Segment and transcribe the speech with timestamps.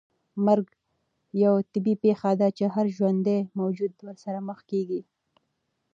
[0.45, 0.67] مرګ
[1.43, 5.01] یوه طبیعي پېښه ده چې هر ژوندی موجود ورسره مخ کېږي.